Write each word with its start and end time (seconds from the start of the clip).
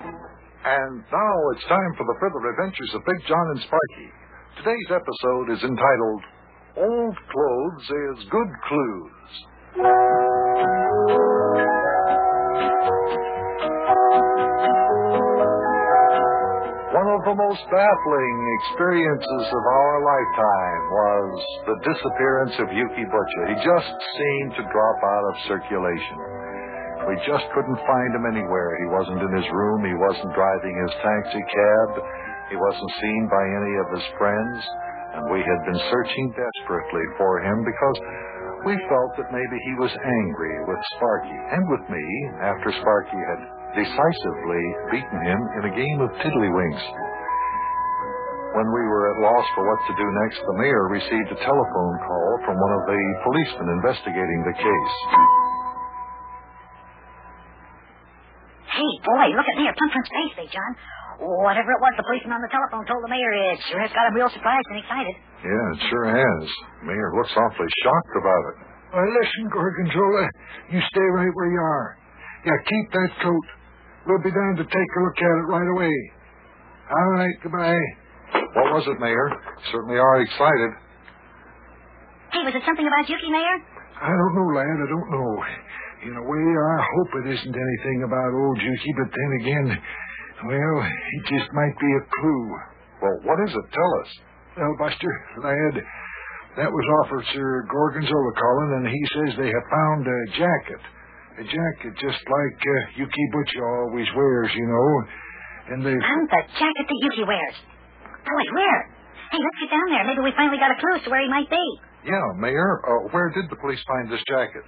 And 0.00 1.04
now 1.12 1.36
it's 1.52 1.64
time 1.68 1.92
for 1.96 2.04
the 2.04 2.16
further 2.20 2.50
adventures 2.50 2.92
of 2.94 3.04
Big 3.04 3.20
John 3.28 3.46
and 3.52 3.60
Sparkie. 3.60 4.12
Today's 4.58 4.90
episode 4.90 5.52
is 5.52 5.62
entitled 5.62 6.22
Old 6.76 7.16
Clothes 7.32 7.84
is 7.84 8.24
Good 8.30 8.50
Clues. 8.68 9.32
One 16.92 17.08
of 17.16 17.22
the 17.24 17.34
most 17.36 17.62
baffling 17.70 18.38
experiences 18.60 19.44
of 19.52 19.64
our 19.64 19.94
lifetime 20.04 20.82
was 20.90 21.32
the 21.66 21.76
disappearance 21.92 22.54
of 22.60 22.72
Yuki 22.72 23.04
Butcher. 23.04 23.44
He 23.48 23.56
just 23.64 23.96
seemed 24.16 24.52
to 24.56 24.64
drop 24.72 24.98
out 25.04 25.24
of 25.28 25.34
circulation. 25.48 26.39
We 27.08 27.16
just 27.24 27.46
couldn't 27.56 27.80
find 27.88 28.10
him 28.12 28.26
anywhere. 28.28 28.70
He 28.76 28.88
wasn't 28.92 29.24
in 29.24 29.32
his 29.32 29.48
room. 29.56 29.80
He 29.88 29.96
wasn't 29.96 30.36
driving 30.36 30.74
his 30.76 30.94
taxi 31.00 31.42
cab. 31.42 31.90
He 32.52 32.56
wasn't 32.60 32.92
seen 33.00 33.22
by 33.32 33.44
any 33.46 33.74
of 33.80 33.88
his 33.96 34.06
friends. 34.20 34.58
And 35.16 35.24
we 35.32 35.40
had 35.40 35.60
been 35.64 35.80
searching 35.90 36.26
desperately 36.36 37.06
for 37.16 37.40
him 37.40 37.64
because 37.64 37.98
we 38.68 38.76
felt 38.92 39.16
that 39.16 39.32
maybe 39.32 39.56
he 39.64 39.74
was 39.80 39.90
angry 39.90 40.54
with 40.68 40.80
Sparkie 40.94 41.42
and 41.56 41.64
with 41.72 41.84
me 41.88 42.06
after 42.44 42.68
Sparkie 42.78 43.24
had 43.24 43.40
decisively 43.74 44.64
beaten 44.92 45.20
him 45.24 45.40
in 45.58 45.62
a 45.72 45.76
game 45.76 45.98
of 46.04 46.12
tiddlywinks. 46.20 46.84
When 48.50 48.66
we 48.66 48.82
were 48.82 49.06
at 49.14 49.22
loss 49.24 49.46
for 49.54 49.64
what 49.64 49.80
to 49.88 49.94
do 49.94 50.06
next, 50.26 50.42
the 50.42 50.58
mayor 50.58 50.84
received 50.90 51.30
a 51.32 51.38
telephone 51.38 51.96
call 52.02 52.30
from 52.44 52.58
one 52.58 52.74
of 52.76 52.84
the 52.90 53.02
policemen 53.24 53.68
investigating 53.78 54.40
the 54.44 54.58
case. 54.58 55.49
Boy, 59.04 59.26
look 59.34 59.46
at 59.48 59.56
Mayor 59.58 59.74
Plumfront's 59.76 60.10
face, 60.12 60.32
Big 60.44 60.50
John. 60.52 60.72
Whatever 61.20 61.68
it 61.76 61.80
was 61.84 61.92
the 62.00 62.06
policeman 62.08 62.32
on 62.32 62.40
the 62.40 62.48
telephone 62.48 62.88
told 62.88 63.04
the 63.04 63.12
mayor, 63.12 63.28
it 63.52 63.60
sure 63.68 63.80
has 63.84 63.92
got 63.92 64.08
him 64.08 64.16
real 64.16 64.32
surprised 64.32 64.64
and 64.72 64.80
excited. 64.80 65.14
Yeah, 65.44 65.66
it 65.76 65.80
sure 65.92 66.06
has. 66.08 66.44
Mayor 66.88 67.10
looks 67.12 67.32
awfully 67.36 67.68
shocked 67.84 68.14
about 68.16 68.42
it. 68.48 68.56
Well, 68.96 69.04
listen, 69.20 69.44
Gorgonzola. 69.52 70.24
You 70.72 70.80
stay 70.80 71.06
right 71.20 71.32
where 71.36 71.50
you 71.52 71.60
are. 71.60 71.88
Yeah, 72.48 72.56
keep 72.64 72.86
that 72.96 73.10
coat. 73.20 73.46
We'll 74.08 74.24
be 74.24 74.32
down 74.32 74.56
to 74.58 74.64
take 74.64 74.90
a 74.96 75.00
look 75.04 75.18
at 75.20 75.34
it 75.44 75.46
right 75.52 75.70
away. 75.76 75.94
All 76.88 77.10
right, 77.20 77.36
goodbye. 77.44 77.84
What 78.56 78.80
was 78.80 78.84
it, 78.88 78.96
Mayor? 78.98 79.28
Certainly 79.70 80.00
are 80.00 80.20
excited. 80.24 80.70
Hey, 82.32 82.42
was 82.48 82.54
it 82.56 82.64
something 82.64 82.86
about 82.88 83.04
Yuki, 83.12 83.28
Mayor? 83.28 83.56
I 84.00 84.08
don't 84.08 84.34
know, 84.40 84.48
lad. 84.56 84.72
I 84.72 84.88
don't 84.88 85.10
know. 85.12 85.30
In 86.00 86.16
a 86.16 86.24
way, 86.24 86.46
I 86.48 86.78
hope 86.80 87.10
it 87.20 87.26
isn't 87.28 87.56
anything 87.56 87.98
about 88.08 88.32
old 88.32 88.58
Yuki, 88.60 88.92
but 88.96 89.10
then 89.12 89.30
again, 89.44 89.68
well, 90.48 90.76
it 90.80 91.22
just 91.28 91.52
might 91.52 91.76
be 91.76 91.90
a 91.92 92.04
clue. 92.08 92.44
Well, 93.04 93.16
what 93.28 93.38
is 93.44 93.52
it? 93.52 93.66
Tell 93.68 93.92
us. 94.00 94.10
Well, 94.56 94.74
Buster, 94.80 95.12
lad, 95.44 95.74
that 96.56 96.72
was 96.72 96.86
Officer 97.04 97.68
Gorgonzola 97.68 98.32
calling, 98.32 98.70
and 98.80 98.86
he 98.88 99.02
says 99.12 99.28
they 99.36 99.52
have 99.52 99.68
found 99.68 100.02
a 100.08 100.20
jacket. 100.40 100.82
A 101.40 101.44
jacket 101.44 101.92
just 102.00 102.20
like 102.24 102.58
uh, 102.64 102.74
Yuki 102.96 103.24
Butcher 103.32 103.64
always 103.64 104.08
wears, 104.16 104.50
you 104.56 104.66
know. 104.66 104.90
And 105.76 105.78
they 105.84 105.92
Found 105.92 106.28
the 106.32 106.42
jacket 106.56 106.84
that 106.88 107.00
Yuki 107.12 107.24
wears. 107.28 107.56
Boy, 108.24 108.44
where? 108.56 108.80
Hey, 109.30 109.38
let's 109.38 109.58
get 109.62 109.70
down 109.70 109.88
there. 109.92 110.04
Maybe 110.08 110.20
we 110.24 110.32
finally 110.32 110.58
got 110.58 110.72
a 110.72 110.80
clue 110.80 110.96
as 110.96 111.04
to 111.04 111.10
where 111.12 111.22
he 111.22 111.28
might 111.30 111.48
be. 111.48 111.64
Yeah, 112.08 112.24
Mayor. 112.40 112.80
Uh, 112.88 113.12
where 113.12 113.28
did 113.36 113.46
the 113.52 113.56
police 113.60 113.80
find 113.86 114.10
this 114.10 114.24
jacket? 114.26 114.64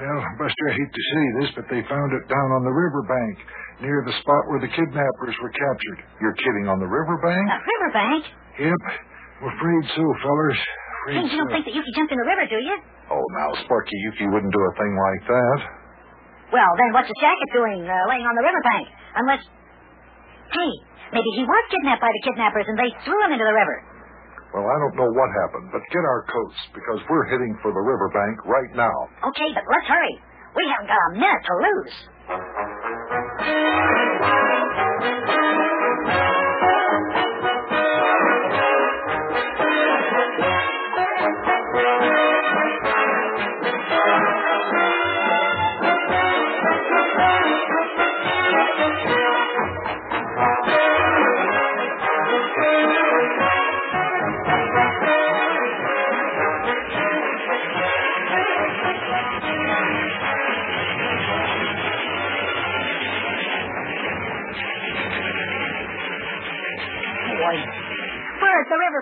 Well, 0.00 0.20
Buster, 0.40 0.64
I 0.72 0.74
hate 0.80 0.92
to 0.96 1.04
say 1.12 1.24
this, 1.44 1.48
but 1.60 1.66
they 1.68 1.84
found 1.84 2.08
it 2.16 2.24
down 2.24 2.48
on 2.56 2.64
the 2.64 2.72
riverbank, 2.72 3.36
near 3.84 4.00
the 4.08 4.16
spot 4.24 4.48
where 4.48 4.56
the 4.64 4.72
kidnappers 4.72 5.36
were 5.44 5.52
captured. 5.52 6.00
You're 6.24 6.36
kidding 6.40 6.72
on 6.72 6.80
the 6.80 6.88
riverbank? 6.88 7.44
The 7.44 7.60
riverbank? 7.68 8.22
Yep. 8.64 8.80
I'm 9.44 9.48
afraid 9.52 9.82
so, 9.92 10.04
fellers. 10.24 10.56
Afraid 11.04 11.20
Hey, 11.20 11.24
you 11.28 11.36
don't 11.36 11.52
think 11.52 11.68
that 11.68 11.76
Yuki 11.76 11.92
jumped 11.92 12.16
in 12.16 12.20
the 12.20 12.24
river, 12.24 12.48
do 12.48 12.64
you? 12.64 12.76
Oh, 13.12 13.24
now, 13.36 13.52
Sparkie 13.60 14.00
Yuki 14.08 14.24
wouldn't 14.32 14.48
do 14.48 14.62
a 14.64 14.72
thing 14.80 14.92
like 14.96 15.22
that. 15.28 15.58
Well, 16.48 16.72
then 16.80 16.96
what's 16.96 17.12
the 17.12 17.20
jacket 17.20 17.48
doing 17.52 17.84
uh, 17.84 17.92
laying 18.08 18.24
on 18.24 18.34
the 18.40 18.44
riverbank? 18.44 18.88
Unless... 19.20 19.42
Hey, 20.48 20.70
maybe 21.12 21.30
he 21.36 21.44
was 21.44 21.64
kidnapped 21.68 22.00
by 22.00 22.08
the 22.08 22.22
kidnappers 22.24 22.64
and 22.72 22.76
they 22.80 22.88
threw 23.04 23.20
him 23.20 23.36
into 23.36 23.44
the 23.44 23.52
river. 23.52 23.76
Well, 24.50 24.66
I 24.66 24.76
don't 24.82 24.96
know 24.98 25.10
what 25.14 25.30
happened, 25.46 25.70
but 25.70 25.82
get 25.94 26.02
our 26.02 26.26
coats 26.26 26.58
because 26.74 26.98
we're 27.06 27.26
heading 27.30 27.54
for 27.62 27.70
the 27.70 27.78
riverbank 27.82 28.34
right 28.46 28.72
now. 28.74 28.96
Okay, 29.30 29.48
but 29.54 29.62
let's 29.70 29.86
hurry. 29.86 30.14
We 30.58 30.64
haven't 30.66 30.90
got 30.90 30.98
a 30.98 31.12
minute 31.14 31.44
to 31.46 31.54
lose. 31.62 31.94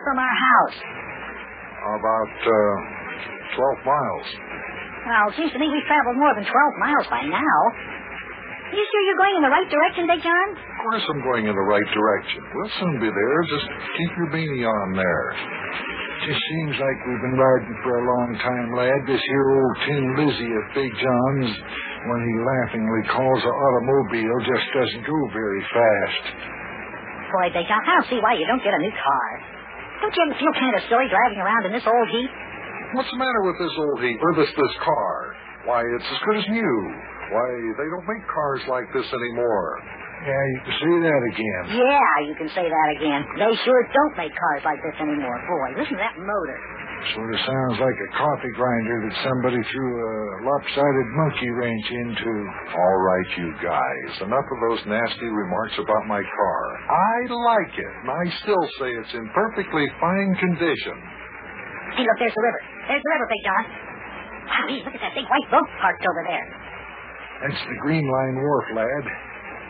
From 0.09 0.17
our 0.17 0.37
house? 0.41 0.77
About 2.01 2.33
uh, 2.41 2.57
12 3.61 3.93
miles. 3.93 4.27
Well, 5.05 5.25
it 5.29 5.35
seems 5.37 5.53
to 5.53 5.61
me 5.61 5.69
we've 5.69 5.85
traveled 5.85 6.17
more 6.17 6.33
than 6.33 6.49
12 6.49 6.53
miles 6.81 7.07
by 7.13 7.29
now. 7.29 7.59
You 8.73 8.81
sure 8.85 9.03
you're 9.05 9.21
going 9.21 9.37
in 9.41 9.45
the 9.45 9.53
right 9.53 9.69
direction, 9.69 10.09
Big 10.09 10.21
John? 10.25 10.49
Of 10.57 10.77
course 10.85 11.05
I'm 11.13 11.23
going 11.25 11.45
in 11.49 11.57
the 11.57 11.69
right 11.69 11.89
direction. 11.93 12.41
We'll 12.57 12.73
soon 12.81 12.95
be 13.01 13.09
there. 13.09 13.39
Just 13.53 13.69
keep 13.97 14.13
your 14.17 14.29
beanie 14.33 14.65
on 14.65 14.89
there. 14.97 15.27
Just 16.29 16.41
seems 16.41 16.77
like 16.77 16.99
we've 17.09 17.25
been 17.25 17.41
riding 17.41 17.77
for 17.85 17.93
a 17.97 18.05
long 18.05 18.31
time, 18.45 18.69
lad. 18.77 19.01
This 19.09 19.21
here 19.21 19.49
old 19.57 19.75
Tin 19.89 20.05
Lizzie 20.21 20.53
of 20.57 20.65
Big 20.77 20.93
John's, 21.01 21.53
when 22.13 22.21
he 22.25 22.35
laughingly 22.45 23.03
calls 23.09 23.41
a 23.45 23.53
automobile, 23.53 24.37
just 24.45 24.67
doesn't 24.73 25.05
go 25.05 25.19
very 25.33 25.63
fast. 25.73 26.25
Boy, 27.33 27.49
Big 27.57 27.65
John, 27.69 27.81
I 27.81 27.93
don't 28.01 28.09
see 28.13 28.21
why 28.21 28.37
you 28.37 28.45
don't 28.45 28.61
get 28.61 28.77
a 28.77 28.81
new 28.85 28.93
car. 28.93 29.29
Don't 29.99 30.15
you 30.15 30.23
ever 30.31 30.37
feel 30.39 30.55
kind 30.55 30.75
of 30.79 30.83
silly 30.87 31.09
driving 31.11 31.41
around 31.43 31.63
in 31.67 31.73
this 31.75 31.87
old 31.87 32.09
heap? 32.15 32.31
What's 32.95 33.11
the 33.11 33.21
matter 33.21 33.43
with 33.45 33.59
this 33.61 33.75
old 33.77 33.99
heap 34.01 34.19
or 34.23 34.33
this 34.39 34.49
this 34.55 34.75
car? 34.81 35.15
Why, 35.69 35.85
it's 35.85 36.09
as 36.09 36.21
good 36.25 36.39
as 36.41 36.47
new. 36.49 36.77
Why, 37.29 37.49
they 37.77 37.89
don't 37.93 38.07
make 38.09 38.25
cars 38.25 38.63
like 38.71 38.89
this 38.97 39.05
anymore. 39.05 39.69
Yeah, 40.25 40.45
you 40.51 40.61
can 40.65 40.75
say 40.81 40.95
that 40.99 41.23
again. 41.31 41.63
Yeah, 41.79 42.15
you 42.27 42.35
can 42.35 42.51
say 42.51 42.67
that 42.67 42.89
again. 42.97 43.21
They 43.39 43.53
sure 43.63 43.81
don't 43.93 44.17
make 44.19 44.35
cars 44.35 44.63
like 44.65 44.81
this 44.83 44.97
anymore. 44.99 45.39
Boy, 45.47 45.79
listen 45.79 45.95
to 45.95 46.03
that 46.03 46.17
motor. 46.19 46.59
Sort 46.99 47.31
of 47.31 47.41
sounds 47.47 47.77
like 47.79 47.95
a 47.95 48.11
coffee 48.19 48.53
grinder 48.59 48.97
that 49.07 49.17
somebody 49.23 49.61
threw 49.71 49.91
a 49.97 50.15
lopsided 50.45 51.09
monkey 51.15 51.51
wrench 51.55 51.87
into. 51.95 52.33
All 52.75 52.99
right, 53.01 53.29
you 53.39 53.49
guys. 53.63 54.11
Enough 54.27 54.45
of 54.45 54.59
those 54.69 54.83
nasty 54.91 55.31
remarks 55.31 55.79
about 55.79 56.05
my 56.11 56.21
car. 56.21 56.63
I 56.91 57.17
like 57.31 57.75
it, 57.79 57.93
and 58.03 58.11
I 58.11 58.25
still 58.43 58.65
say 58.83 58.89
it's 58.93 59.15
in 59.15 59.25
perfectly 59.31 59.87
fine 60.03 60.31
condition. 60.43 60.97
Hey, 61.97 62.05
look, 62.05 62.19
there's 62.19 62.35
the 62.35 62.45
river. 62.45 62.61
There's 62.91 63.03
the 63.07 63.13
river, 63.15 63.27
Big 63.31 63.43
John. 63.47 63.65
Wow, 64.49 64.67
look 64.91 64.95
at 64.99 65.03
that 65.05 65.15
big 65.15 65.27
white 65.31 65.49
boat 65.55 65.69
parked 65.81 66.05
over 66.05 66.23
there. 66.27 66.47
That's 67.47 67.63
the 67.73 67.79
Greene 67.81 68.05
Line 68.11 68.37
Wharf, 68.43 68.67
lad. 68.75 69.05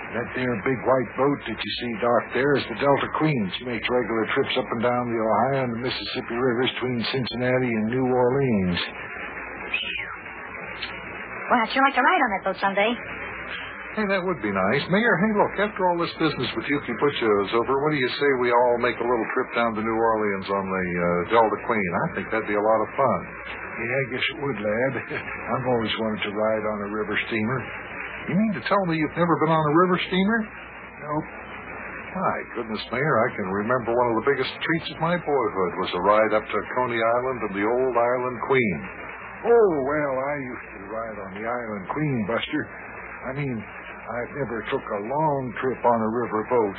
That 0.09 0.25
there 0.33 0.57
big 0.65 0.81
white 0.89 1.11
boat 1.21 1.39
that 1.53 1.59
you 1.61 1.73
see 1.85 1.93
docked 2.01 2.33
there 2.33 2.57
is 2.57 2.65
the 2.73 2.81
Delta 2.81 3.09
Queen. 3.21 3.43
She 3.61 3.69
makes 3.69 3.85
regular 3.93 4.25
trips 4.33 4.57
up 4.57 4.65
and 4.65 4.81
down 4.81 5.05
the 5.05 5.21
Ohio 5.21 5.69
and 5.69 5.73
the 5.77 5.83
Mississippi 5.85 6.33
rivers 6.33 6.73
between 6.81 7.05
Cincinnati 7.13 7.69
and 7.69 7.93
New 7.93 8.09
Orleans. 8.09 8.81
Well, 11.53 11.61
I'd 11.61 11.73
sure 11.77 11.85
like 11.85 11.97
to 11.97 12.05
ride 12.05 12.23
on 12.25 12.31
that 12.33 12.43
boat 12.45 12.57
someday. 12.57 12.91
Hey, 14.01 14.07
that 14.09 14.25
would 14.25 14.41
be 14.41 14.49
nice. 14.49 14.85
Mayor, 14.89 15.17
hey, 15.21 15.33
look, 15.37 15.55
after 15.69 15.81
all 15.89 15.99
this 16.01 16.13
business 16.17 16.49
with 16.57 16.65
Yuki 16.73 16.95
Butcher 17.03 17.33
is 17.45 17.53
over, 17.53 17.73
what 17.85 17.91
do 17.93 18.01
you 18.01 18.13
say 18.17 18.29
we 18.41 18.49
all 18.49 18.77
make 18.81 18.97
a 18.97 19.05
little 19.05 19.29
trip 19.37 19.49
down 19.61 19.77
to 19.77 19.83
New 19.85 19.99
Orleans 19.99 20.49
on 20.49 20.65
the 20.65 20.87
uh, 20.89 21.09
Delta 21.37 21.59
Queen? 21.69 21.91
I 21.93 22.07
think 22.17 22.25
that'd 22.33 22.49
be 22.49 22.57
a 22.57 22.63
lot 22.63 22.81
of 22.81 22.89
fun. 22.97 23.21
Yeah, 23.77 23.93
I 23.93 24.05
guess 24.13 24.25
it 24.25 24.39
would, 24.41 24.59
lad. 24.61 24.93
I've 25.53 25.69
always 25.69 25.95
wanted 26.01 26.21
to 26.25 26.33
ride 26.33 26.65
on 26.65 26.79
a 26.85 26.89
river 26.97 27.17
steamer. 27.29 27.61
You 28.29 28.37
mean 28.37 28.53
to 28.61 28.63
tell 28.69 28.85
me 28.85 29.01
you've 29.01 29.17
never 29.17 29.35
been 29.41 29.53
on 29.53 29.65
a 29.65 29.75
river 29.89 29.97
steamer? 30.05 30.41
No. 31.01 31.13
My 32.13 32.37
goodness, 32.57 32.83
Mayor, 32.93 33.17
I 33.25 33.29
can 33.37 33.49
remember 33.49 33.93
one 33.93 34.09
of 34.13 34.17
the 34.21 34.29
biggest 34.29 34.53
treats 34.53 34.89
of 34.93 35.01
my 35.01 35.17
boyhood 35.17 35.73
was 35.81 35.93
a 35.97 36.03
ride 36.05 36.33
up 36.37 36.45
to 36.45 36.59
Coney 36.77 37.01
Island 37.01 37.39
and 37.49 37.55
the 37.57 37.65
old 37.65 37.95
Island 37.97 38.39
Queen. 38.49 38.79
Oh, 39.49 39.71
well, 39.87 40.15
I 40.19 40.35
used 40.45 40.69
to 40.77 40.81
ride 40.93 41.19
on 41.25 41.31
the 41.41 41.47
Island 41.47 41.85
Queen, 41.89 42.19
Buster. 42.29 42.63
I 43.29 43.31
mean, 43.33 43.57
I've 43.57 44.33
never 44.45 44.61
took 44.73 44.83
a 44.83 45.01
long 45.09 45.43
trip 45.63 45.81
on 45.85 45.99
a 46.01 46.11
river 46.11 46.43
boat. 46.53 46.79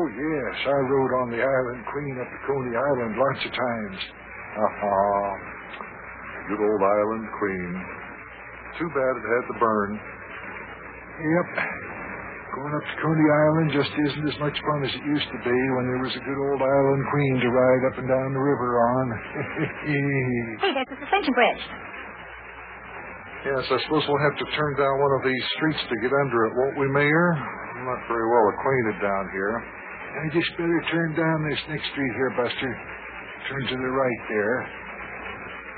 Oh, 0.00 0.06
yes, 0.06 0.56
I 0.64 0.78
rode 0.86 1.12
on 1.24 1.28
the 1.34 1.42
Island 1.42 1.82
Queen 1.92 2.14
up 2.20 2.30
to 2.30 2.38
Coney 2.46 2.72
Island 2.72 3.20
lots 3.20 3.42
of 3.42 3.52
times. 3.52 3.98
Ha 4.54 4.64
Good 6.48 6.62
old 6.62 6.82
Island 6.84 7.26
Queen. 7.36 7.70
Too 8.78 8.90
bad 8.96 9.12
it 9.18 9.26
had 9.28 9.44
to 9.50 9.56
burn. 9.60 10.19
Yep. 11.20 11.48
Going 12.50 12.72
up 12.74 12.82
to 12.82 12.94
Coney 12.98 13.28
Island 13.28 13.68
just 13.76 13.92
isn't 13.92 14.26
as 14.26 14.38
much 14.40 14.56
fun 14.56 14.80
as 14.82 14.90
it 14.90 15.04
used 15.06 15.28
to 15.30 15.38
be 15.44 15.58
when 15.78 15.84
there 15.86 16.02
was 16.02 16.10
a 16.16 16.22
good 16.24 16.40
old 16.40 16.60
Island 16.64 17.02
Queen 17.12 17.34
to 17.44 17.48
ride 17.52 17.82
up 17.92 17.96
and 18.00 18.08
down 18.08 18.28
the 18.32 18.42
river 18.42 18.70
on. 18.80 19.06
hey, 20.64 20.72
there's 20.74 20.90
the 20.90 20.98
suspension 20.98 21.34
bridge. 21.36 21.62
Yes, 23.46 23.64
I 23.68 23.78
suppose 23.86 24.04
we'll 24.04 24.26
have 24.26 24.36
to 24.36 24.48
turn 24.52 24.72
down 24.76 24.94
one 25.00 25.12
of 25.20 25.22
these 25.24 25.44
streets 25.56 25.80
to 25.88 25.96
get 26.02 26.12
under 26.12 26.38
it, 26.48 26.52
won't 26.56 26.76
we, 26.76 26.86
Mayor? 26.92 27.28
I'm 27.36 27.86
not 27.86 28.00
very 28.08 28.26
well 28.28 28.46
acquainted 28.52 28.96
down 29.00 29.24
here. 29.32 29.54
I 30.10 30.22
just 30.34 30.50
better 30.58 30.80
turn 30.90 31.14
down 31.14 31.38
this 31.48 31.60
next 31.70 31.86
street 31.94 32.12
here, 32.18 32.32
Buster. 32.36 32.72
Turn 33.48 33.62
to 33.72 33.76
the 33.78 33.92
right 33.94 34.22
there. 34.28 34.58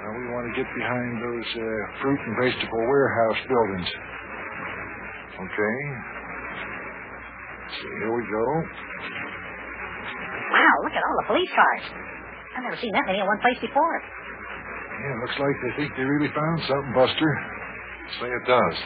Now 0.03 0.11
we 0.19 0.25
want 0.35 0.51
to 0.51 0.55
get 0.59 0.67
behind 0.75 1.13
those 1.23 1.49
uh, 1.63 1.67
fruit 2.03 2.19
and 2.19 2.35
vegetable 2.43 2.83
warehouse 2.91 3.41
buildings. 3.47 3.91
Okay. 5.43 5.77
See, 7.73 7.93
here 7.99 8.13
we 8.15 8.23
go. 8.31 8.45
Wow, 10.53 10.75
look 10.85 10.95
at 10.95 11.03
all 11.03 11.17
the 11.25 11.29
police 11.33 11.51
cars. 11.57 11.85
I've 12.55 12.65
never 12.69 12.77
seen 12.79 12.93
that 12.93 13.07
many 13.09 13.19
in 13.19 13.27
one 13.27 13.41
place 13.41 13.59
before. 13.65 13.97
Yeah, 15.03 15.15
looks 15.25 15.39
like 15.41 15.57
they 15.65 15.73
think 15.83 15.91
they 15.97 16.05
really 16.05 16.31
found 16.31 16.57
something, 16.69 16.93
Buster. 16.95 17.31
Say 18.21 18.29
it 18.29 18.45
does. 18.47 18.77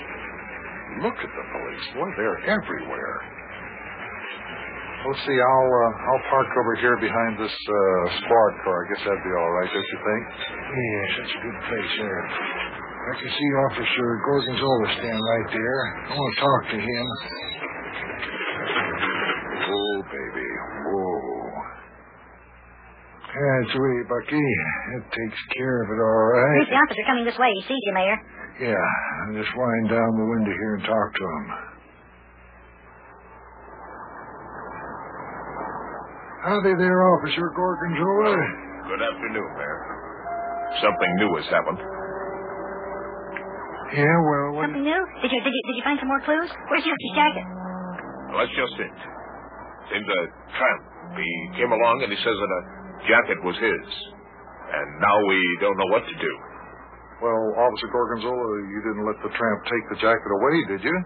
Look 1.02 1.18
at 1.18 1.28
the 1.28 1.44
police. 1.50 1.84
Boy, 1.98 2.08
they're 2.16 2.40
everywhere. 2.56 3.16
Let's 5.04 5.22
see. 5.28 5.38
I'll 5.38 5.70
uh, 5.70 5.92
I'll 6.08 6.24
park 6.30 6.48
over 6.56 6.74
here 6.80 6.96
behind 6.98 7.38
this 7.38 7.52
uh, 7.52 7.76
squad 8.22 8.52
car. 8.64 8.76
I 8.80 8.84
guess 8.90 9.02
that'd 9.04 9.22
be 9.22 9.34
all 9.38 9.50
right, 9.60 9.70
don't 9.70 9.90
you 9.92 10.00
think? 10.02 10.24
Yeah, 10.56 11.04
such 11.20 11.32
a 11.36 11.40
good 11.46 11.58
place 11.68 11.92
there. 12.00 12.24
I 13.06 13.14
can 13.14 13.30
see 13.30 13.50
Officer 13.70 14.06
Gorgonzola 14.26 14.88
stand 14.98 15.20
right 15.22 15.48
there. 15.54 15.80
I 16.10 16.12
want 16.18 16.30
to 16.34 16.40
talk 16.42 16.62
to 16.74 16.78
him. 16.82 17.06
Oh, 19.62 19.96
baby. 20.10 20.48
Whoa. 20.90 21.16
That's 23.30 23.70
the 23.70 23.78
way, 23.78 23.96
Bucky. 24.10 24.42
That 24.42 25.04
takes 25.06 25.40
care 25.54 25.76
of 25.84 25.88
it 25.94 26.00
all 26.02 26.24
right. 26.34 26.56
Here's 26.66 26.72
the 26.74 26.80
officer 26.82 27.04
coming 27.06 27.24
this 27.24 27.38
way. 27.38 27.50
He 27.54 27.62
sees 27.70 27.82
you, 27.86 27.94
Mayor. 27.94 28.18
Yeah, 28.58 28.74
I'll 28.74 29.36
just 29.38 29.54
wind 29.54 29.86
down 29.92 30.10
the 30.16 30.26
window 30.26 30.50
here 30.56 30.74
and 30.80 30.84
talk 30.88 31.08
to 31.14 31.24
him. 31.24 31.44
Howdy 36.42 36.74
there, 36.78 37.00
Officer 37.14 37.46
Gorgonzola. 37.54 38.34
Good 38.88 39.02
afternoon, 39.02 39.50
Mayor. 39.58 39.80
Something 40.82 41.10
new 41.22 41.30
has 41.36 41.46
happened. 41.54 41.95
Yeah, 43.94 44.16
well, 44.26 44.46
what... 44.58 44.66
Something 44.66 44.82
new? 44.86 45.02
Did 45.22 45.30
you, 45.30 45.40
did 45.42 45.52
you 45.54 45.62
did 45.70 45.74
you 45.78 45.84
find 45.86 45.98
some 46.02 46.10
more 46.10 46.22
clues? 46.26 46.50
Where's 46.70 46.82
Yuki's 46.82 47.14
jacket? 47.14 47.46
Well, 48.32 48.38
that's 48.42 48.56
just 48.58 48.74
it. 48.82 48.96
Seems 49.94 50.08
a 50.10 50.20
tramp. 50.58 50.82
He 51.14 51.30
came 51.62 51.70
along 51.70 52.02
and 52.02 52.10
he 52.10 52.18
says 52.18 52.34
that 52.34 52.50
a 52.50 52.62
jacket 53.06 53.38
was 53.46 53.54
his. 53.62 53.86
And 54.66 54.88
now 54.98 55.16
we 55.30 55.38
don't 55.62 55.78
know 55.78 55.90
what 55.94 56.02
to 56.02 56.16
do. 56.18 56.32
Well, 57.22 57.42
Officer 57.56 57.88
Gorgonzola, 57.94 58.48
you 58.68 58.80
didn't 58.82 59.06
let 59.06 59.18
the 59.22 59.32
tramp 59.32 59.58
take 59.70 59.84
the 59.94 59.98
jacket 60.02 60.30
away, 60.42 60.56
did 60.76 60.82
you? 60.84 60.96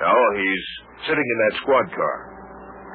No, 0.00 0.14
he's 0.40 0.64
sitting 1.06 1.22
in 1.28 1.38
that 1.46 1.54
squad 1.62 1.86
car. 1.92 2.16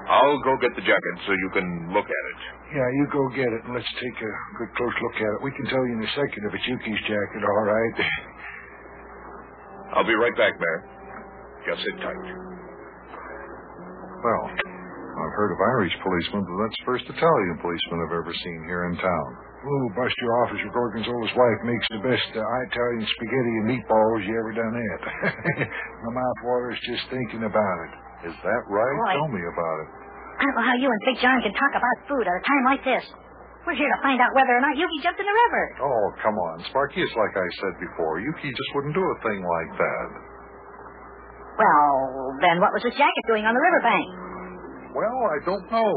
I'll 0.10 0.42
go 0.44 0.60
get 0.60 0.76
the 0.76 0.84
jacket 0.84 1.16
so 1.24 1.32
you 1.32 1.50
can 1.56 1.68
look 1.96 2.04
at 2.04 2.24
it. 2.36 2.40
Yeah, 2.76 2.88
you 3.00 3.06
go 3.14 3.24
get 3.32 3.48
it 3.48 3.62
and 3.64 3.72
let's 3.72 3.88
take 4.02 4.18
a 4.20 4.32
good 4.60 4.72
close 4.76 4.96
look 5.00 5.16
at 5.22 5.32
it. 5.32 5.40
We 5.46 5.52
can 5.56 5.64
tell 5.72 5.80
you 5.88 5.96
in 5.96 6.04
a 6.04 6.12
second 6.18 6.42
if 6.44 6.52
it's 6.52 6.68
Yuki's 6.68 7.02
jacket, 7.08 7.42
all 7.46 7.64
right? 7.70 7.96
I'll 9.94 10.08
be 10.08 10.18
right 10.18 10.36
back, 10.38 10.54
Mayor. 10.58 10.82
Just 11.70 11.82
sit 11.86 11.96
tight. 12.02 12.18
Well, 14.24 14.44
I've 14.50 15.36
heard 15.38 15.52
of 15.54 15.60
Irish 15.78 15.94
policemen, 16.02 16.42
but 16.48 16.56
that's 16.66 16.80
the 16.80 16.88
first 16.88 17.06
Italian 17.08 17.56
policeman 17.62 17.98
I've 18.08 18.18
ever 18.18 18.34
seen 18.34 18.60
here 18.66 18.90
in 18.90 18.98
town. 18.98 19.30
Oh, 19.64 19.86
Buster 19.96 20.28
Officer 20.44 20.68
Gorgonzola's 20.76 21.32
wife 21.40 21.60
makes 21.64 21.88
the 21.88 22.02
best 22.04 22.30
uh, 22.36 22.44
Italian 22.68 23.06
spaghetti 23.16 23.54
and 23.64 23.66
meatballs 23.72 24.28
you 24.28 24.36
ever 24.36 24.52
done 24.52 24.76
it. 24.76 25.02
My 26.04 26.12
mouth 26.12 26.40
waters 26.44 26.76
just 26.84 27.08
thinking 27.08 27.48
about 27.48 27.78
it. 27.88 28.28
Is 28.28 28.36
that 28.44 28.62
right? 28.68 28.98
Boy. 29.08 29.16
Tell 29.24 29.32
me 29.32 29.40
about 29.40 29.78
it. 29.88 29.90
I 30.34 30.42
don't 30.50 30.56
know 30.60 30.68
how 30.68 30.76
you 30.76 30.90
and 30.92 31.02
Big 31.08 31.18
John 31.24 31.40
can 31.40 31.54
talk 31.56 31.74
about 31.80 31.96
food 32.12 32.26
at 32.28 32.36
a 32.36 32.44
time 32.44 32.64
like 32.68 32.84
this. 32.84 33.06
We're 33.64 33.80
here 33.80 33.88
to 33.88 34.02
find 34.04 34.20
out 34.20 34.36
whether 34.36 34.52
or 34.52 34.60
not 34.60 34.76
Yuki 34.76 35.00
jumped 35.00 35.24
in 35.24 35.28
the 35.28 35.38
river. 35.48 35.64
Oh, 35.80 36.06
come 36.20 36.36
on, 36.36 36.60
Sparkie. 36.68 37.00
It's 37.00 37.16
like 37.16 37.32
I 37.32 37.48
said 37.64 37.74
before. 37.80 38.20
Yuki 38.20 38.52
just 38.52 38.72
wouldn't 38.76 38.92
do 38.92 39.00
a 39.00 39.18
thing 39.24 39.40
like 39.40 39.72
that. 39.80 40.08
Well, 41.56 41.96
then 42.44 42.60
what 42.60 42.76
was 42.76 42.84
his 42.84 42.92
jacket 43.00 43.24
doing 43.24 43.48
on 43.48 43.56
the 43.56 43.64
riverbank? 43.64 44.08
Well, 44.92 45.20
I 45.32 45.38
don't 45.48 45.66
know. 45.72 45.94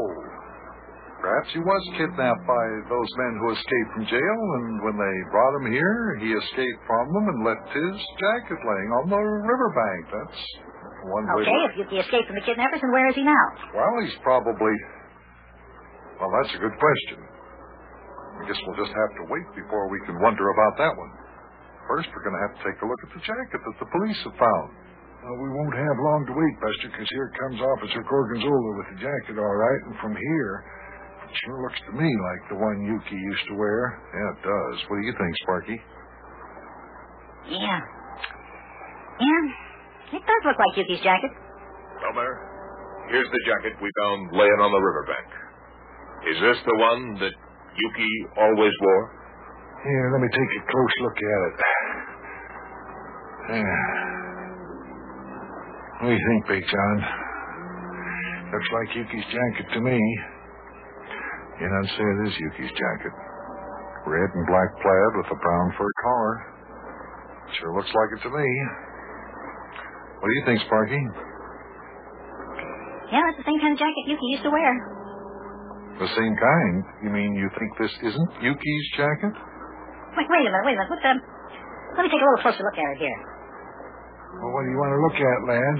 Perhaps 1.17 1.49
he 1.51 1.59
was 1.59 1.83
kidnapped 1.97 2.45
by 2.45 2.65
those 2.87 3.11
men 3.17 3.33
who 3.41 3.51
escaped 3.51 3.89
from 3.97 4.05
jail, 4.05 4.39
and 4.61 4.85
when 4.85 4.95
they 4.95 5.15
brought 5.33 5.53
him 5.59 5.67
here, 5.73 6.15
he 6.21 6.29
escaped 6.29 6.81
from 6.85 7.09
them 7.09 7.25
and 7.25 7.39
left 7.41 7.67
his 7.73 7.95
jacket 8.21 8.61
laying 8.63 8.91
on 9.01 9.05
the 9.11 9.17
riverbank. 9.19 10.01
That's 10.13 10.39
one 11.09 11.25
way. 11.35 11.41
Okay, 11.43 11.61
if 11.67 11.73
Yuki 11.83 11.97
escaped 12.05 12.31
from 12.31 12.37
the 12.37 12.45
kidnappers, 12.45 12.79
then 12.79 12.93
where 12.93 13.09
is 13.09 13.17
he 13.17 13.25
now? 13.25 13.45
Well, 13.75 13.91
he's 14.05 14.15
probably. 14.23 14.71
Well, 16.21 16.29
that's 16.37 16.53
a 16.53 16.61
good 16.61 16.77
question. 16.77 17.26
I 18.37 18.41
guess 18.45 18.59
we'll 18.65 18.79
just 18.79 18.93
have 18.93 19.11
to 19.21 19.23
wait 19.33 19.47
before 19.57 19.89
we 19.89 19.99
can 20.05 20.15
wonder 20.21 20.45
about 20.53 20.73
that 20.77 20.93
one. 20.93 21.11
First, 21.89 22.11
we're 22.11 22.25
going 22.27 22.37
to 22.37 22.43
have 22.47 22.55
to 22.59 22.61
take 22.67 22.77
a 22.83 22.87
look 22.87 23.01
at 23.07 23.11
the 23.15 23.23
jacket 23.23 23.59
that 23.63 23.77
the 23.79 23.89
police 23.89 24.19
have 24.27 24.37
found. 24.37 24.69
Well, 25.23 25.39
we 25.41 25.49
won't 25.49 25.75
have 25.75 25.97
long 25.97 26.21
to 26.29 26.33
wait, 26.35 26.55
Buster, 26.61 26.87
because 26.93 27.09
here 27.09 27.31
comes 27.35 27.57
Officer 27.59 28.03
Gorgonzola 28.05 28.71
with 28.77 28.87
the 28.95 28.99
jacket, 29.01 29.35
all 29.39 29.57
right, 29.57 29.81
and 29.89 29.95
from 29.99 30.13
here, 30.13 30.53
it 31.25 31.33
sure 31.43 31.59
looks 31.63 31.81
to 31.89 31.93
me 31.97 32.07
like 32.07 32.41
the 32.53 32.59
one 32.59 32.77
Yuki 32.85 33.17
used 33.17 33.45
to 33.51 33.55
wear. 33.59 33.99
Yeah, 34.13 34.35
it 34.37 34.39
does. 34.45 34.75
What 34.87 34.95
do 35.01 35.03
you 35.03 35.15
think, 35.17 35.31
Sparkie? 35.43 35.81
Yeah. 37.51 37.79
Yeah, 39.17 39.43
it 40.19 40.23
does 40.23 40.41
look 40.45 40.59
like 40.59 40.73
Yuki's 40.77 41.03
jacket. 41.03 41.31
Well, 42.03 42.13
Mayor, 42.13 42.37
here's 43.09 43.27
the 43.31 43.41
jacket 43.47 43.73
we 43.81 43.89
found 44.05 44.31
laying 44.37 44.59
on 44.61 44.71
the 44.71 44.83
riverbank. 44.83 45.27
Is 46.29 46.37
this 46.39 46.59
the 46.67 46.77
one 46.77 47.01
that 47.25 47.35
Yuki 47.77 48.09
always 48.41 48.73
wore? 48.81 49.05
Here, 49.85 50.09
let 50.11 50.21
me 50.21 50.29
take 50.33 50.51
a 50.57 50.61
close 50.65 50.95
look 51.05 51.17
at 51.17 51.41
it. 51.47 51.55
Yeah. 53.53 53.83
What 56.01 56.09
do 56.09 56.13
you 56.13 56.23
think, 56.29 56.41
Big 56.47 56.63
John? 56.65 56.97
Looks 58.51 58.69
like 58.73 58.95
Yuki's 58.95 59.27
jacket 59.29 59.67
to 59.73 59.79
me. 59.81 59.97
Yeah, 61.61 61.69
I'd 61.73 61.89
say 61.93 62.05
it 62.05 62.19
is 62.27 62.33
Yuki's 62.37 62.73
jacket. 62.73 63.13
Red 64.05 64.29
and 64.33 64.45
black 64.47 64.71
plaid 64.81 65.11
with 65.19 65.29
a 65.33 65.39
brown 65.41 65.73
fur 65.77 65.91
collar. 66.01 66.35
Sure 67.59 67.73
looks 67.75 67.91
like 67.93 68.09
it 68.19 68.21
to 68.23 68.31
me. 68.31 68.47
What 70.19 70.27
do 70.27 70.33
you 70.33 70.45
think, 70.45 70.59
Sparkie? 70.65 71.05
Yeah, 73.11 73.21
that's 73.23 73.39
the 73.39 73.47
same 73.47 73.59
kind 73.61 73.73
of 73.73 73.79
jacket 73.79 74.03
Yuki 74.07 74.27
used 74.33 74.43
to 74.43 74.51
wear. 74.51 74.96
The 75.97 76.09
same 76.13 76.33
kind? 76.37 76.75
You 77.03 77.09
mean 77.09 77.33
you 77.33 77.49
think 77.57 77.71
this 77.81 77.93
isn't 78.05 78.29
Yuki's 78.45 78.85
jacket? 78.97 79.33
Wait, 79.33 80.27
wait 80.29 80.45
a 80.45 80.51
minute, 80.53 80.65
wait 80.65 80.77
a 80.77 80.79
minute. 80.81 80.91
What's 80.93 81.05
um? 81.09 81.17
Let 81.97 82.05
me 82.05 82.09
take 82.13 82.21
a 82.21 82.25
little 82.25 82.43
closer 82.45 82.61
look 82.61 82.77
at 82.77 82.89
it 82.93 82.99
here. 83.01 83.19
Well, 84.37 84.53
what 84.53 84.61
do 84.61 84.69
you 84.69 84.77
want 84.77 84.93
to 84.93 85.01
look 85.01 85.17
at, 85.17 85.37
lad? 85.49 85.77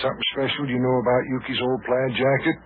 Something 0.00 0.24
special 0.32 0.64
Do 0.64 0.72
you 0.72 0.80
know 0.80 0.96
about 1.04 1.22
Yuki's 1.36 1.60
old 1.60 1.80
plaid 1.84 2.12
jacket? 2.16 2.56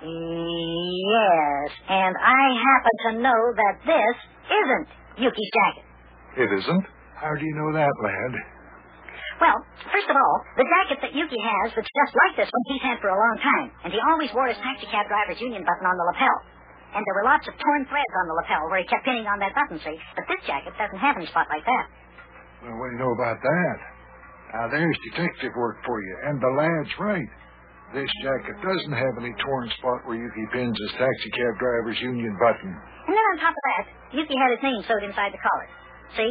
Yes, 0.00 1.68
and 1.92 2.14
I 2.16 2.42
happen 2.56 2.94
to 3.04 3.10
know 3.20 3.40
that 3.52 3.74
this 3.84 4.16
isn't 4.48 4.88
Yuki's 5.20 5.50
jacket. 5.52 5.84
It 6.40 6.48
isn't? 6.56 6.84
How 7.20 7.36
do 7.36 7.44
you 7.44 7.54
know 7.60 7.72
that, 7.76 7.92
lad? 8.00 8.32
Well, 9.40 9.56
first 9.88 10.08
of 10.12 10.16
all, 10.20 10.36
the 10.60 10.68
jacket 10.68 11.00
that 11.00 11.12
Yuki 11.16 11.40
has 11.40 11.72
that's 11.72 11.88
just 11.88 12.12
like 12.12 12.36
this 12.36 12.52
one 12.52 12.64
he's 12.68 12.84
had 12.84 13.00
for 13.00 13.08
a 13.08 13.16
long 13.16 13.36
time, 13.40 13.68
and 13.88 13.90
he 13.90 14.00
always 14.12 14.28
wore 14.36 14.52
his 14.52 14.60
taxicab 14.60 15.08
driver's 15.08 15.40
union 15.40 15.64
button 15.64 15.88
on 15.88 15.96
the 15.96 16.06
lapel. 16.12 16.36
And 16.92 17.00
there 17.06 17.16
were 17.22 17.26
lots 17.26 17.46
of 17.48 17.54
torn 17.56 17.82
threads 17.88 18.14
on 18.20 18.26
the 18.28 18.36
lapel 18.36 18.68
where 18.68 18.82
he 18.82 18.86
kept 18.90 19.06
pinning 19.08 19.24
on 19.24 19.38
that 19.40 19.56
button, 19.56 19.80
see? 19.80 19.96
But 20.12 20.28
this 20.28 20.42
jacket 20.44 20.76
doesn't 20.76 21.00
have 21.00 21.16
any 21.16 21.24
spot 21.30 21.48
like 21.48 21.64
that. 21.64 21.86
Well, 22.66 22.76
what 22.76 22.92
do 22.92 22.98
you 22.98 23.00
know 23.00 23.14
about 23.16 23.40
that? 23.40 23.76
Now, 24.52 24.66
there's 24.68 24.98
detective 25.14 25.54
work 25.56 25.80
for 25.86 26.02
you, 26.02 26.14
and 26.26 26.36
the 26.42 26.52
lad's 26.58 26.92
right. 26.98 27.30
This 27.94 28.10
jacket 28.20 28.58
doesn't 28.60 28.92
have 28.92 29.14
any 29.22 29.32
torn 29.40 29.70
spot 29.78 30.02
where 30.04 30.18
Yuki 30.18 30.44
pins 30.52 30.74
his 30.76 30.92
taxicab 30.98 31.54
driver's 31.62 31.98
union 32.02 32.34
button. 32.36 32.70
And 33.08 33.14
then 33.14 33.26
on 33.32 33.36
top 33.38 33.54
of 33.54 33.64
that, 33.72 33.84
Yuki 34.14 34.36
had 34.36 34.50
his 34.52 34.62
name 34.62 34.82
sewed 34.84 35.06
inside 35.06 35.32
the 35.32 35.42
collar. 35.42 35.68
See? 36.18 36.30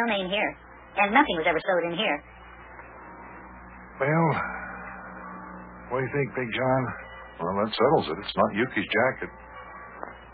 No 0.00 0.04
name 0.08 0.32
here. 0.32 0.52
And 0.96 1.12
nothing 1.12 1.36
was 1.38 1.46
ever 1.46 1.60
sewed 1.60 1.92
in 1.92 1.96
here. 1.96 2.18
Well, 4.00 4.26
what 5.92 6.00
do 6.00 6.04
you 6.08 6.12
think, 6.16 6.32
Big 6.34 6.48
John? 6.56 6.82
Well, 7.40 7.54
that 7.64 7.70
settles 7.72 8.06
it. 8.08 8.16
It's 8.24 8.36
not 8.36 8.50
Yuki's 8.56 8.88
jacket. 8.88 9.30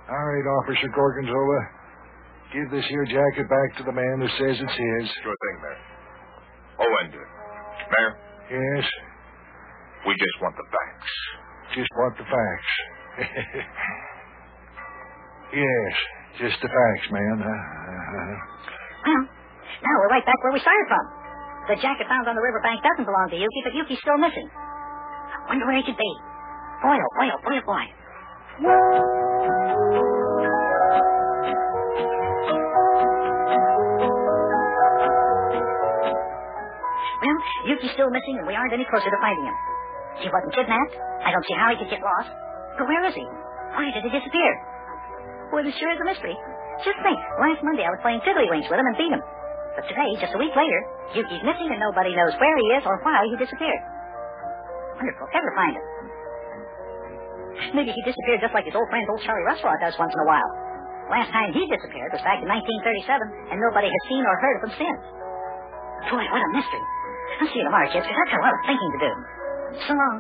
All 0.07 0.23
right, 0.27 0.47
Officer 0.63 0.87
Gorgonzola. 0.95 1.61
Give 2.55 2.71
this 2.71 2.87
here 2.87 3.05
jacket 3.11 3.51
back 3.51 3.69
to 3.79 3.83
the 3.83 3.93
man 3.93 4.23
who 4.23 4.29
says 4.39 4.55
it's 4.63 4.77
his. 4.79 5.07
Sure 5.23 5.35
thing, 5.35 5.57
Mayor. 5.67 5.83
Oh, 6.79 6.93
and, 7.03 7.11
uh, 7.15 7.19
Mayor, 7.91 8.13
Yes, 8.47 8.87
we 10.07 10.15
just 10.15 10.37
want 10.41 10.55
the 10.55 10.67
facts. 10.71 11.13
just 11.75 11.91
want 11.99 12.15
the 12.15 12.27
facts. 12.31 12.71
yes, 15.59 15.93
just 16.39 16.57
the 16.63 16.69
facts, 16.71 17.07
man. 17.11 17.37
Uh-huh. 17.43 18.37
Well, 19.11 19.23
now 19.83 19.95
we're 19.99 20.13
right 20.15 20.23
back 20.27 20.39
where 20.47 20.53
we 20.55 20.61
started 20.63 20.87
from. 20.87 21.05
The 21.67 21.75
jacket 21.83 22.07
found 22.07 22.31
on 22.31 22.39
the 22.39 22.43
riverbank 22.43 22.79
doesn't 22.83 23.05
belong 23.05 23.27
to 23.31 23.37
Yuki, 23.37 23.61
but 23.67 23.75
Yuki's 23.75 23.99
still 23.99 24.19
missing. 24.19 24.47
I 24.55 25.51
Wonder 25.51 25.67
where 25.67 25.77
he 25.77 25.83
could 25.83 25.99
be. 25.99 26.13
Boy, 26.83 26.95
oh 26.95 27.11
boy, 27.19 27.27
oh 27.35 27.41
boy, 27.43 27.55
oh 27.59 27.67
boy. 27.67 27.85
Well, 37.27 37.39
Yuki's 37.67 37.93
still 37.99 38.11
missing, 38.15 38.39
and 38.39 38.47
we 38.47 38.55
aren't 38.55 38.73
any 38.73 38.87
closer 38.87 39.11
to 39.11 39.19
finding 39.19 39.47
him. 39.51 39.57
He 40.23 40.29
wasn't 40.31 40.55
kidnapped. 40.55 40.95
I 41.27 41.35
don't 41.35 41.45
see 41.51 41.57
how 41.59 41.75
he 41.75 41.77
could 41.83 41.91
get 41.91 42.01
lost. 42.05 42.31
But 42.79 42.87
where 42.87 43.03
is 43.11 43.15
he? 43.19 43.27
Why 43.75 43.91
did 43.91 44.07
he 44.07 44.11
disappear? 44.15 44.53
Well, 45.51 45.67
it 45.67 45.75
sure 45.75 45.91
is 45.91 45.99
a 45.99 46.07
mystery. 46.07 46.37
Just 46.87 47.01
think, 47.03 47.19
last 47.43 47.65
Monday 47.67 47.83
I 47.83 47.91
was 47.91 48.01
playing 48.07 48.23
tiddlywinks 48.23 48.71
with 48.71 48.79
him 48.79 48.87
and 48.87 48.97
beat 48.97 49.11
him. 49.11 49.23
But 49.77 49.85
today, 49.93 50.11
just 50.17 50.33
a 50.33 50.41
week 50.41 50.57
later, 50.57 50.81
Yuki's 51.13 51.45
missing 51.45 51.69
and 51.69 51.81
nobody 51.81 52.17
knows 52.17 52.33
where 52.41 52.57
he 52.57 52.67
is 52.81 52.83
or 52.89 52.97
why 53.05 53.21
he 53.29 53.37
disappeared. 53.37 53.83
Wonder 54.97 55.13
if 55.13 55.21
we'll 55.21 55.37
ever 55.37 55.53
find 55.53 55.77
him. 55.77 55.85
Maybe 57.77 57.93
he 57.93 58.03
disappeared 58.09 58.41
just 58.41 58.57
like 58.57 58.65
his 58.65 58.73
old 58.73 58.89
friend, 58.89 59.05
old 59.09 59.21
Charlie 59.21 59.45
Russlaw, 59.45 59.77
does 59.81 59.97
once 60.01 60.13
in 60.13 60.21
a 60.25 60.29
while. 60.29 60.51
Last 61.13 61.29
time 61.31 61.53
he 61.53 61.63
disappeared 61.69 62.11
was 62.11 62.25
back 62.25 62.41
in 62.41 62.49
1937, 62.49 63.53
and 63.53 63.57
nobody 63.61 63.93
has 63.93 64.03
seen 64.09 64.25
or 64.25 64.37
heard 64.41 64.57
of 64.59 64.63
him 64.67 64.75
since. 64.81 65.03
Boy, 66.09 66.25
what 66.25 66.41
a 66.41 66.51
mystery. 66.57 66.85
I'll 67.41 67.49
see 67.53 67.61
you 67.61 67.67
tomorrow, 67.69 67.89
kids, 67.93 68.05
because 68.09 68.17
I've 68.17 68.33
got 68.33 68.41
a 68.41 68.45
lot 68.49 68.57
of 68.57 68.63
thinking 68.65 68.91
to 68.97 69.01
do. 69.05 69.13
So 69.87 69.93
long. 69.93 70.17